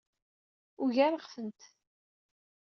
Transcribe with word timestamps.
Ugareɣ-tent. 0.83 1.61